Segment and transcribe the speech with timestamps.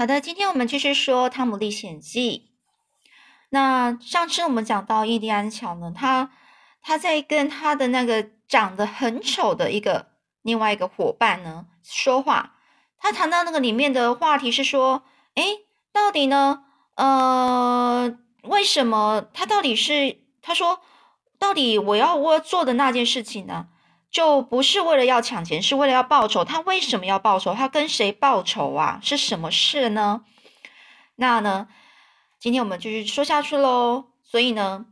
[0.00, 2.50] 好的，今天我们继续说《汤姆历险记》。
[3.48, 6.30] 那上次我们讲到印第安乔呢，他
[6.80, 12.54] 他在跟他的那个长得很丑的一个另外一个伙伴呢说话。
[13.00, 15.02] 他谈到那个里面的话题是说，
[15.34, 15.42] 哎，
[15.92, 16.62] 到底呢？
[16.94, 20.80] 呃，为什么他到底是他说，
[21.40, 23.66] 到底我要我做的那件事情呢？
[24.10, 26.44] 就不是为了要抢钱，是为了要报仇。
[26.44, 27.54] 他为什么要报仇？
[27.54, 28.98] 他跟谁报仇啊？
[29.02, 30.24] 是什么事呢？
[31.16, 31.68] 那呢？
[32.40, 34.06] 今天我们继续说下去喽。
[34.22, 34.86] 所以呢，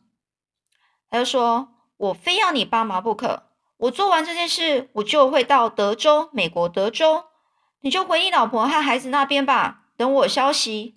[1.08, 3.44] 他就说：“我非要你帮忙不可。
[3.78, 7.24] 我做完这件事，我就会到德州，美国德州。
[7.80, 10.96] 你就回你老婆和孩子那边吧，等我消息。”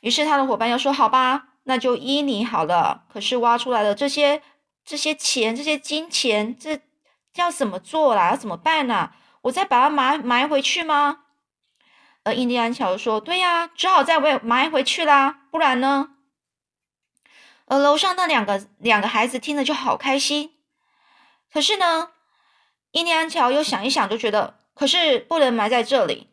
[0.00, 3.04] 于是他的伙伴又说：“好吧，那就依你好了。
[3.12, 4.42] 可是挖出来的这些……”
[4.84, 6.80] 这些钱，这些金钱，这
[7.36, 8.30] 要怎么做啦？
[8.30, 9.12] 要怎么办呢？
[9.42, 11.20] 我再把它埋埋回去吗？
[12.22, 16.10] 而印第安乔说：“对呀，只好再埋埋回去啦，不然呢？”
[17.66, 20.54] 而楼上那两个两个孩子听了就好开心。
[21.52, 22.10] 可是呢，
[22.92, 26.30] 印第安乔又想一想，就觉得可是不能埋在这里。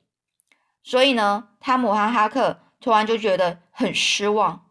[0.84, 4.71] 所以呢，汤姆和哈克突然就觉得很失望。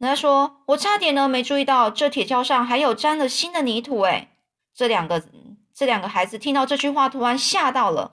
[0.00, 4.28] 他说：“我差点呢，没注意到这铁锹上还有沾了新的泥土。”哎，
[4.74, 5.22] 这两个
[5.74, 8.12] 这两个孩子听到这句话，突然吓到了。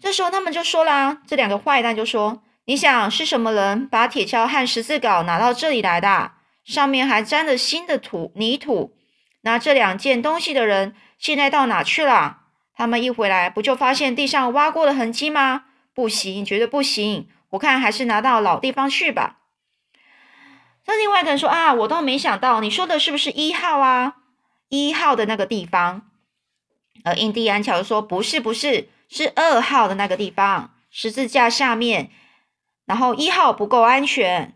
[0.00, 6.32] 这时候他们就说啦：“这两个坏蛋就说，你想是什么人把铁锹和十字镐拿到这里来的？
[6.64, 8.96] 上面还沾了新的土泥土。
[9.42, 12.38] 拿这两件东西的人现在到哪去了？
[12.76, 15.64] 他们一回来，不就发现地上挖过的痕迹吗？
[15.92, 17.28] 不行，绝对不行！
[17.50, 19.38] 我看还是拿到老地方去吧。”
[20.86, 24.16] 那另外一个人说：“啊，我倒没想到，你说的是不是一号啊？
[24.68, 26.02] 一号的那个地方。”
[27.04, 32.10] 而印第安乔说：“不是，不是，是二号的那个地方，十字架下面。
[32.84, 34.54] 然后一号不够安全。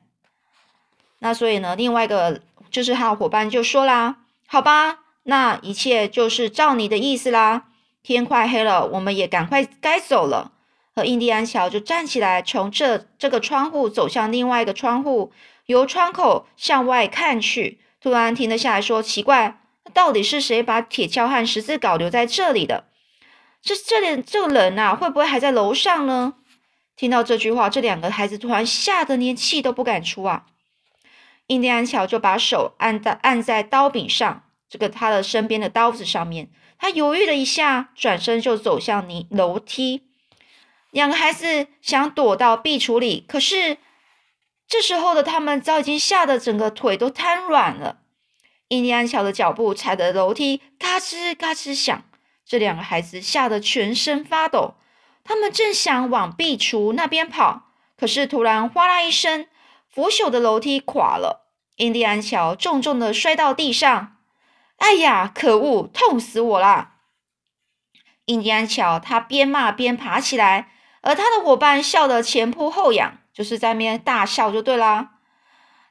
[1.20, 7.64] 那所以呢，另外一个就是他的伙伴就说啦：‘好吧，那一切就是照你的意思啦。
[8.02, 10.52] 天快黑了，我们也赶快该走了。’
[10.94, 15.32] 和印第安乔就站起来，从这这个窗户走向另外一个窗户。”
[15.68, 19.60] 由窗口向外看去，突然停了下来，说：“奇怪，
[19.92, 22.86] 到底是谁把铁锹和十字镐留在这里的？
[23.60, 26.36] 这这里这个人呐，会不会还在楼上呢？”
[26.96, 30.46] 听到这句话，这两个孩子突然吓得连气都不敢出啊！
[31.48, 36.48] 印第安乔就把手按在按在刀柄上，这个他的身边的刀子上面。
[36.78, 40.04] 他犹豫了一下，转身就走向泥楼梯。
[40.90, 43.76] 两个孩子想躲到壁橱里，可是。
[44.68, 48.00] 这时候的他们早已经吓得整个腿都瘫软了。
[48.68, 52.04] 印第安乔的脚步踩的楼梯嘎吱嘎吱响，
[52.44, 54.74] 这两个孩子吓得全身发抖。
[55.24, 59.46] 他们正想往壁橱那边跑，可是突然哗啦一声，
[59.88, 61.46] 腐朽的楼梯垮了，
[61.76, 64.16] 印第安乔重重的摔到地上。
[64.76, 66.96] 哎呀，可恶，痛死我啦！
[68.26, 73.18] 印第安乔他边骂边爬起来，而他的伙伴笑得前扑后仰。
[73.38, 75.10] 就是在那边大笑就对啦，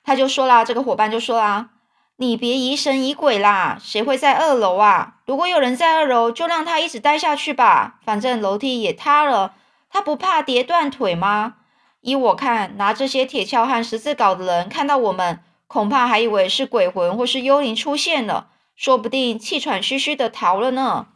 [0.04, 1.70] 他就说啦，这个伙伴就说啦，
[2.18, 5.20] 你别疑神疑鬼啦，谁会在二楼啊？
[5.26, 9.54] 如果有人在二楼，就让他一直待下去吧，反正楼梯也塌了，
[9.90, 11.56] 他不怕跌断腿吗？
[12.02, 21.08] 依我看，拿这些铁锹和十字镐的人看到我们，恐怕还以为是鬼魂或是幽灵出现了，说不定气喘吁吁的逃了呢。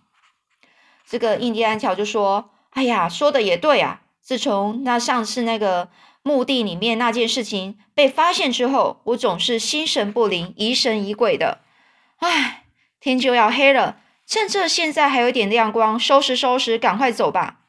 [1.06, 5.90] 这个印第安乔就说：“哎呀，说的也对啊，自从那上次那个。”
[6.24, 11.60] 墓地里面那件事情被发现之后，我总是心神不宁、疑神疑鬼的。
[12.18, 12.66] 唉，
[13.00, 17.62] 天就要黑了，趁这现在还有点亮光，收拾收拾，赶快走吧。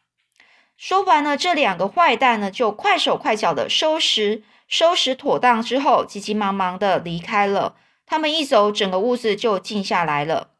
[0.76, 7.76] 说完了，这两个坏蛋呢，就快手快脚的收拾收拾妥当之后，急急忙忙的离开了。
[8.04, 10.50] 他们一走，整个屋子就静下来了。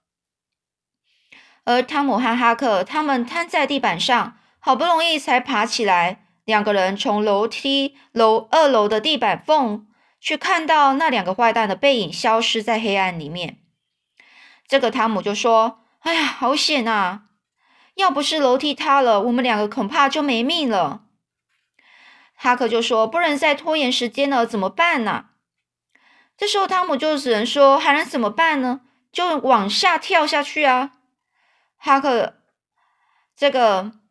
[1.65, 6.25] 而汤姆和哈克他们瘫在地板上，好不容易才爬起来。
[6.45, 9.87] 两个人从楼梯楼二楼的地板缝
[10.21, 13.59] 去看到那两个坏蛋的背影消失在黑暗里面。
[14.67, 17.25] 这个汤姆就说：“哎呀，好险啊！
[17.95, 21.03] 要不是楼梯塌了，我们两个恐怕就没命了。”
[22.35, 25.27] 哈克就说：“不能再拖延时间了，怎么办呢？”
[26.37, 28.81] 这时候汤姆就只能说：“还能怎么办呢？
[29.13, 30.93] 就往下跳下去啊！”
[31.79, 32.35] 哈克，
[33.37, 34.02] 这个。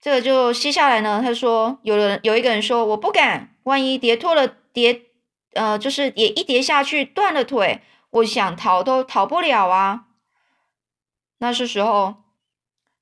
[0.00, 5.02] 这个就接下来呢，他说，有人有一个人说，我不敢，万一跌脱了，跌，
[5.54, 10.04] 呃，就是也一跌下去断了腿，我想逃都逃不了啊。
[11.38, 12.14] 那是时候，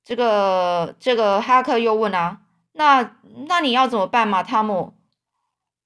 [0.03, 2.39] 这个这个哈克又问啊，
[2.73, 3.15] 那
[3.47, 4.41] 那你要怎么办嘛？
[4.41, 4.95] 汤姆，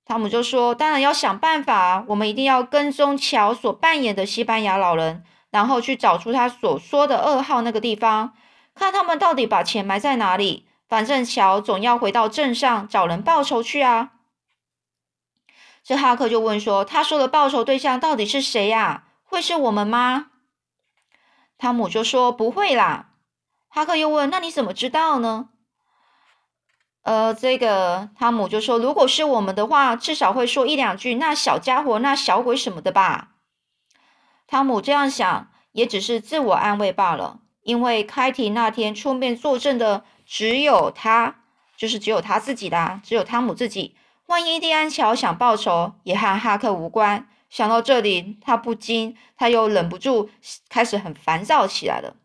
[0.05, 8.33] 汤姆就说，当然要想办法，我们一定要跟踪乔所扮演的西班牙老人，然后去找出他所说的二号那个地方，
[8.73, 10.67] 看他们到底把钱埋在哪里。
[10.91, 14.11] 反正乔总要回到镇上找人报仇去啊。
[15.81, 19.05] 这哈克就问说：“他说的报仇对象到底是谁呀？
[19.23, 20.31] 会是我们吗？”
[21.57, 23.11] 汤姆就说：“不会啦。”
[23.71, 25.51] 哈克又问：“那你怎么知道呢？”
[27.03, 33.29] 呃，这个汤姆就说：“如果是我们的话，至少会说一两句‘那小家伙’‘那小鬼’什么的吧。”
[34.45, 41.43] 汤姆这样想，也只是自我安慰罢了，因为开庭那天出面作证的只有他，
[41.77, 43.95] 就是只有他自己的，只有汤姆自己。
[44.27, 47.27] 万一蒂安乔想报仇，也和哈克无关。
[47.49, 50.29] 想到这里，他不禁，他又忍不住
[50.69, 52.15] 开始很烦躁起来了。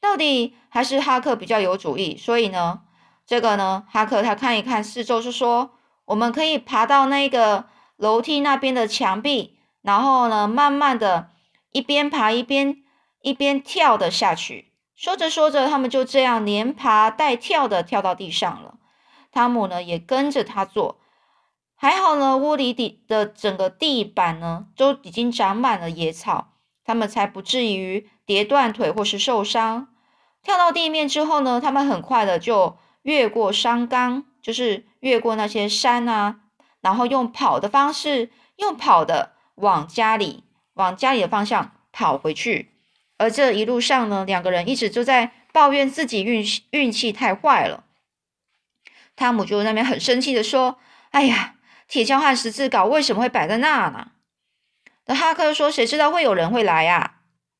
[0.00, 2.80] 到底还是哈克比较有主意，所以呢，
[3.24, 5.70] 这个呢，哈克他看一看四周，就说
[6.06, 7.66] ：“我们可以爬到那个
[7.96, 11.30] 楼梯那边的墙壁，然后呢，慢慢的
[11.70, 12.82] 一边爬一边
[13.22, 18.76] 一边跳的下去。”说着说着，他们就这样连爬带跳的跳到地上了。
[19.32, 21.00] 汤姆呢，也跟着他做。
[21.76, 26.52] 还好呢，屋里底的整个地板呢都已经长满了野草，
[26.84, 29.88] 他们才不至于跌断腿或是受伤。
[30.42, 36.36] 跳到地面之后呢，他们很快的就越过山岗，就是越过那些山啊，
[36.80, 40.44] 然后用跑的方式，用跑的往家里，
[40.74, 42.73] 往家里的方向跑回去。
[43.16, 47.84] 而这一路上呢，两个人一直都在抱怨自己运气运气太坏了。
[49.16, 50.78] 汤姆就那边很生气的说
[51.12, 51.52] ：“哎呀！”
[51.86, 54.12] 铁锹和十字镐为什么会摆在那呢？
[55.04, 57.16] 那哈克说：“谁知道会有人会来呀？”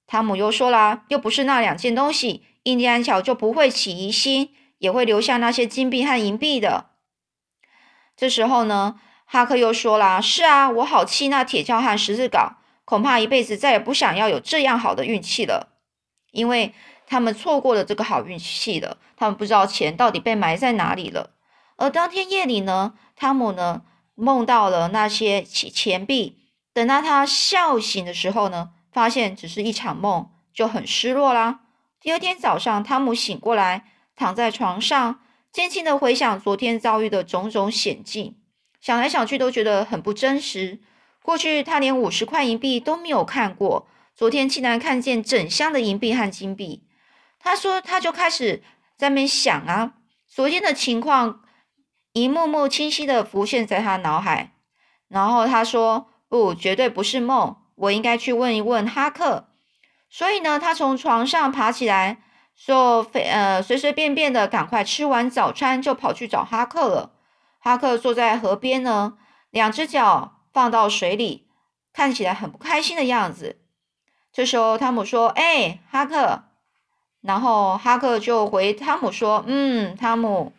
[0.08, 6.90] 汤姆又说啦：“又不是那两件东西，印第安乔就不会起疑心，也会留下那些金币和银币的。”
[8.16, 12.54] 这时候呢，哈克又说啦：“是啊，我好气那铁锹和十字镐，
[12.84, 15.74] 恐怕一辈子再也不想要有这样好的运气了，
[16.32, 16.74] 因为
[17.06, 18.98] 他们错过了这个好运气了。
[19.16, 21.30] 他们不知道钱到底被埋在哪里了。
[21.76, 23.82] 而当天夜里呢，汤姆呢？
[24.16, 26.38] 梦到了那些钱钱币，
[26.72, 31.62] 等到他笑醒的时候呢，发现只是一场梦，就很失落啦。
[32.00, 35.18] 第二天早上，汤姆醒过来，躺在床上，
[35.50, 38.36] 渐渐的回想昨天遭遇的种种险境，
[38.80, 40.78] 想来想去都觉得很不真实。
[41.24, 46.86] 过去他连五十块银币都没有看过，昨天竟然看见整箱的银币和金币。
[47.38, 48.62] 他说，他就开始
[48.98, 49.94] 在那想啊，
[50.28, 51.40] 昨天的情况。
[52.16, 54.52] 一幕幕清晰的浮现在他脑海，
[55.08, 59.48] 然后他说：“不，绝对不是梦，我应该去问一问哈克。”
[60.08, 62.22] 所以呢，他从床上爬起来，
[62.54, 67.14] 说：“非呃，随随便便的，赶快吃完早餐就跑去找哈克了。”
[67.58, 69.14] 哈克坐在河边呢，
[69.50, 71.46] 两只脚放到水里，
[71.92, 73.60] 看起来很不开心的样子。
[74.32, 76.44] 这时候，汤姆说：“哎，哈克。”
[77.20, 80.52] 然后哈克就回汤姆说：“嗯，汤姆。”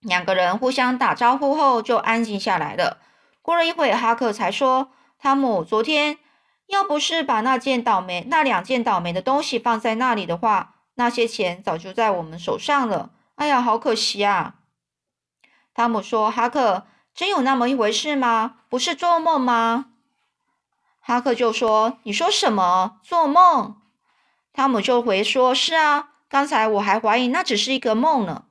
[0.00, 2.98] 两个人互相打招呼后，就安静下来了。
[3.40, 6.18] 过了一会，哈克才说：“汤姆，昨天
[6.66, 13.10] 要不是把那件倒霉、那两件倒霉的东西放在那里的话，那些钱早就在我们手上了。
[13.36, 14.56] 哎呀，好可惜啊！”
[15.74, 18.56] 汤姆说：“哈克，真有那么一回事吗？
[18.68, 19.86] 不是做梦吗？”
[21.00, 22.98] 哈克就说：“你说什么？
[23.02, 23.76] 做梦？”
[24.54, 28.44] 汤姆就回说：“是啊，刚才我还怀疑那只是一个梦呢。”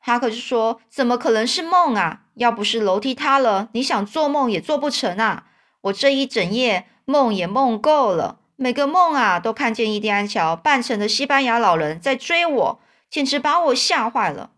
[0.00, 2.22] 哈克就说：“怎么可能是梦啊？
[2.34, 5.46] 要不是楼梯塌了，你想做梦也做不成啊！
[5.82, 14.50] 我这一整夜梦也梦够了，每个梦啊都看见伊蒂安乔扮成的西班牙老人在追我，简直把我吓坏了。”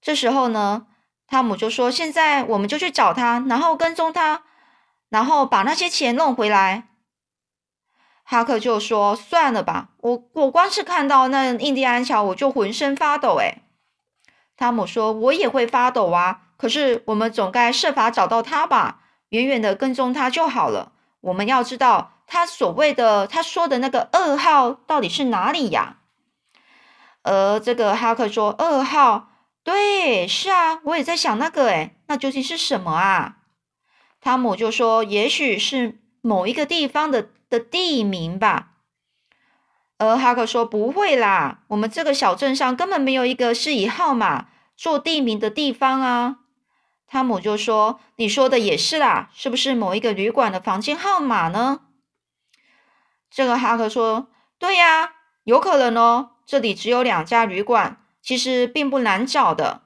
[0.00, 0.86] 这时候呢，
[1.32, 4.42] 汤姆就说：“现在我们就去找他，然后跟踪他，
[5.08, 6.88] 然后把那些钱弄回来。”
[8.22, 13.62] 哈克就说：“算了吧，我我光是看到那印第安桥，我就浑身发抖。”诶
[14.58, 20.92] 汤姆说：“我也会发抖啊，可是我们总该设法找到他吧，远远的跟踪他就好了。
[21.22, 25.96] 我们要知道他所谓的他说的那个二号到底是哪里呀？”
[27.24, 29.28] 而这个哈克说：“二号，
[29.64, 33.36] 对，是啊，我也在想那个，诶那究竟是什么啊？”
[34.20, 38.70] 汤姆就说：“也许是某一个地方的的地名吧。”
[39.98, 46.38] 而哈克说：“不会啦，我们这个小镇上根本没有一个是以号码做地名的地方啊。”
[47.06, 51.82] 汤姆就说：“你说的也是啦，是不是某一个旅馆的房间号码呢？”
[53.30, 54.28] 这个哈克说
[54.58, 55.12] ：“对呀，
[55.44, 56.30] 有可能哦。
[56.44, 59.82] 这里只有两家旅馆，其实并不难找的。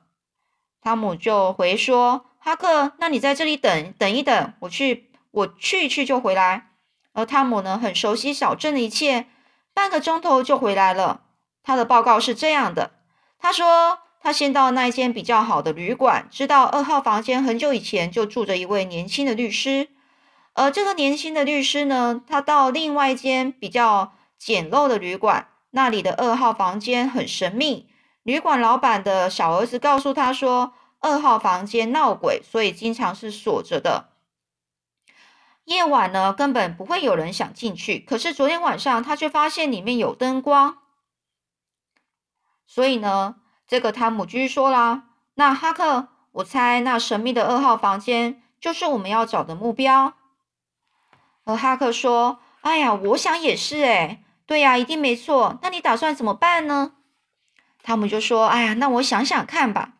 [0.83, 6.69] 汤姆就回说：“哈克，那你在这里等等一等，我去，我去一去就回来。”
[7.13, 9.27] 而汤姆呢，很熟悉小镇的一切，
[9.73, 11.23] 半个钟头就回来了。
[11.63, 12.93] 他的报告是这样的：
[13.39, 19.89] 他说他先到那一间比较好的旅馆，知道二号房间很久以前就住着一位年轻的律师。
[20.53, 27.89] 而这个年轻的律师呢，他到另外一间比较简陋的旅馆，那里的二号房间很神秘。
[28.27, 34.09] 旅馆老板的小儿子告诉他说，二号房间闹鬼，所以经常是锁着的。
[35.67, 38.01] 夜晚呢，根本不会有人想进去。
[38.01, 40.79] 可是昨天晚上，他却发现里面有灯光。
[42.67, 43.37] 所以呢，
[43.69, 45.05] 这个汤姆继续说啦
[45.35, 50.15] ：“那哈克，我猜那神秘的二号房间就是我们要找的目标。”
[51.47, 55.61] 而哈克说：“哎呀，我想也是，诶，对呀，一定没错。
[55.63, 56.95] 那你打算怎么办呢？”
[57.87, 59.93] 汤姆就说：“哎呀，那我想想看吧。”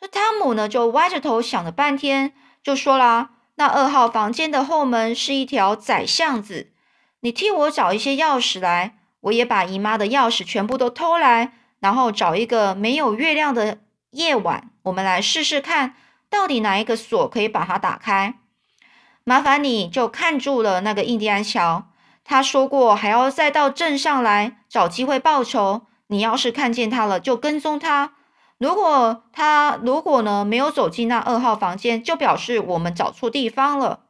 [0.00, 6.72] 那汤姆呢，就歪着头想了半天，就说啦：“那二号房间的后门是一条窄巷子，
[7.20, 13.80] 你替我找一些钥匙来，我也把姨妈的钥匙全部都偷来，然后找一个没有月亮的
[14.12, 15.94] 夜晚，我们来试试看，
[16.30, 18.36] 到底哪一个锁可以把它打开。
[19.24, 21.88] 麻烦你就看住了那个印第安乔，
[22.24, 28.14] 他说过还要再到镇上来找机会报仇。”你要是看见他了，就跟踪他。
[28.58, 34.04] 如果他如果呢没有走进那二号房间，就表示我们找错地方了。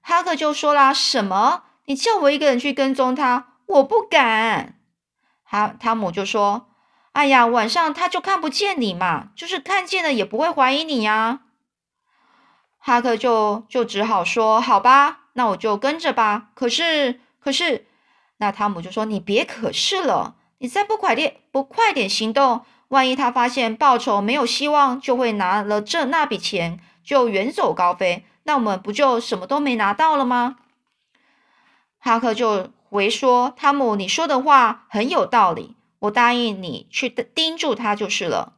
[0.00, 1.64] 哈克就说啦：“什么？
[1.86, 3.54] 你叫我一个人去跟踪他？
[3.66, 4.78] 我不敢。”
[5.42, 6.68] 哈汤姆就说
[7.12, 11.40] ：“哎呀，晚上他就看不见你嘛，就是看见了也不会怀疑你呀。”
[12.78, 17.86] 哈克就就只好说：“好吧，那我就跟着吧。”可是，可是。
[18.40, 30.56] 那汤姆就说：“你别可是了，你再不快点不快点行动，万一他发现报酬没有希望，就会拿了这那笔钱就远走高飞，那我们不就什么都没拿到了吗？”
[32.00, 38.54] 哈克就回说：“汤姆，你说的话很有道理，我答应你去盯住他就是了。”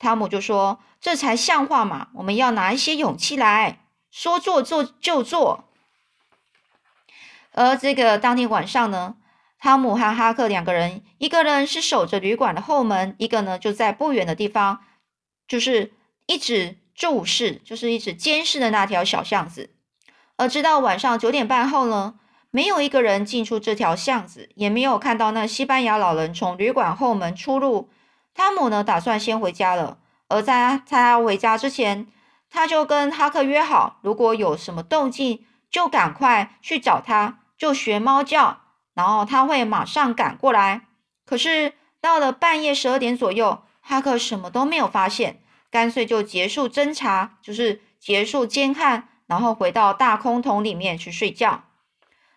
[0.00, 5.66] 汤姆就说：“这才像话嘛，我们要拿一些勇气来说做做就做。”
[7.52, 9.16] 而这个当天晚上呢，
[9.58, 14.80] 汤姆和哈克两个人，一个人是守着旅馆的后门，一个呢就在不远的地方，
[15.46, 15.92] 就是
[16.26, 19.70] 一直注视，就是一直监视的那条小巷子。
[20.36, 22.14] 而直到晚上九点半后呢，
[22.50, 27.90] 没有一个人进出这条巷子，也没有看到那西班牙老人从旅馆后门出入。
[28.34, 32.06] 汤姆呢打算先回家了，而在在他回家之前，
[32.48, 37.40] 他就跟哈克约好，如果有什么动静，就赶快去找他。
[37.62, 40.80] 就学猫叫，然后他会马上赶过来。
[41.24, 45.40] 可是到了半夜十二点左右，哈克什么都没有发现，
[45.70, 51.62] 干脆就结束侦查，就是结束监看，然后回到大空桶里面去睡觉。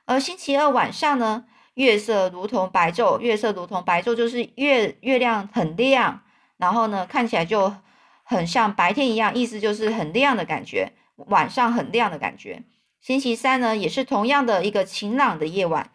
[0.05, 6.21] 而星期二晚上呢，月色如同白昼，月色如同白昼就是月月亮很亮，
[6.57, 7.73] 然后呢看起来就
[8.21, 12.61] 很像白天一样，意思就是很亮的感觉，晚上很亮的感觉。
[13.05, 15.91] 星期三呢，也是同样的一个晴朗的夜晚，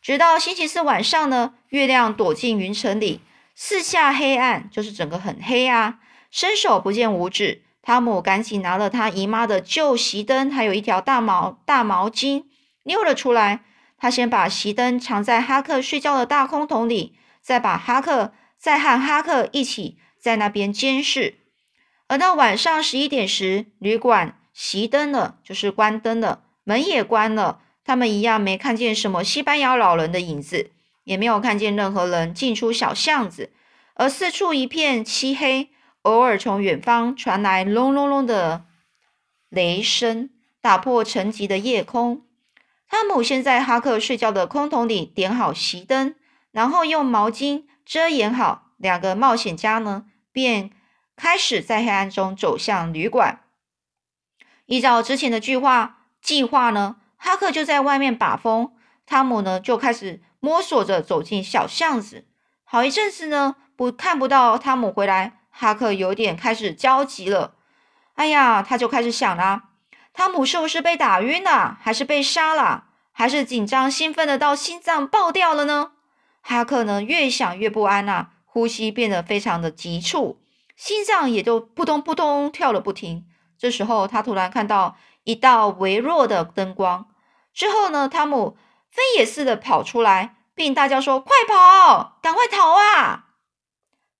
[0.00, 3.20] 直到星期四晚上呢，月亮躲进云层里，
[3.54, 5.98] 四下黑暗，就是整个很黑啊，
[6.30, 7.64] 伸手不见五指。
[7.82, 12.44] 汤姆赶紧拿了他姨妈的旧席灯，还有一条大毛大毛巾，
[12.82, 13.60] 溜了出来。
[13.98, 21.34] 他先把席灯藏在哈克睡觉的大空桶里，再把哈克再和哈克一起在那边监视。
[22.08, 26.44] 而到晚上十一点时，旅馆熄灯了，就是关灯了。
[26.68, 30.72] 门也关了，他们一样没看见什么西班牙老人的影子，
[31.04, 33.52] 也没有看见任何人进出小巷子，
[33.94, 35.70] 而四处一片漆黑，
[36.02, 38.64] 偶尔从远方传来隆隆隆的
[39.48, 40.28] 雷声，
[40.60, 42.26] 打破沉寂的夜空。
[42.88, 46.16] 汤姆先在哈克睡觉的空桶里点好熄灯，
[46.50, 48.72] 然后用毛巾遮掩好。
[48.76, 50.72] 两个冒险家呢，便
[51.14, 53.44] 开始在黑暗中走向旅馆。
[54.64, 55.95] 依照之前的计划。
[56.26, 56.96] 计划呢？
[57.16, 58.72] 哈克就在外面把风，
[59.06, 62.26] 汤姆呢就开始摸索着走进小巷子。
[62.64, 67.54] 好一阵子呢，不看不到汤姆回来，哈克有点开始焦急了。
[68.16, 69.68] 哎呀，他就开始想啦：
[70.12, 75.92] 汤姆是不是被打晕了，还是被杀了，还是紧张兴奋的到心脏爆掉了呢？
[76.42, 80.40] 哈克呢越想越不安呐，呼吸变得非常的急促，
[80.74, 83.24] 心脏也就扑通扑通跳了不停。
[83.56, 84.96] 这时候，他突然看到。
[85.26, 87.08] 一道微弱的灯光
[87.52, 88.56] 之后呢，汤姆
[88.88, 93.26] 飞也似的跑出来，并大叫说：“快跑，赶快逃啊！”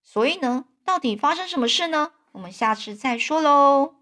[0.02, 2.10] 所以呢，到底发生什么事呢？
[2.32, 3.94] 我们下次再说喽。